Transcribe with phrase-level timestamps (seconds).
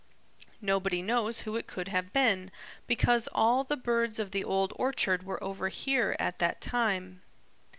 [0.61, 2.49] Nobody knows who it could have been,
[2.87, 7.21] because all the birds of the Old Orchard were over here at that time.